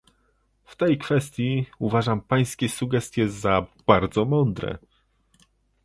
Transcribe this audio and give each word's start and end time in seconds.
W 0.65 0.75
tej 0.75 0.97
kwestii, 0.97 1.65
uważam 1.79 2.21
pańskie 2.21 2.69
sugestie 2.69 3.29
za 3.29 3.65
bardzo 3.87 4.25
mądre 4.25 4.77